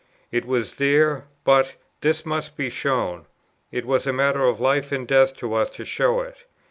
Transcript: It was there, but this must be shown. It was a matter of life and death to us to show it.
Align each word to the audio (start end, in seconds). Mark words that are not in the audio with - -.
It 0.31 0.45
was 0.45 0.73
there, 0.77 1.27
but 1.43 1.75
this 2.01 2.25
must 2.25 2.57
be 2.57 2.71
shown. 2.71 3.27
It 3.71 3.85
was 3.85 4.07
a 4.07 4.11
matter 4.11 4.43
of 4.45 4.59
life 4.59 4.91
and 4.91 5.07
death 5.07 5.35
to 5.37 5.53
us 5.53 5.69
to 5.75 5.85
show 5.85 6.21
it. 6.21 6.37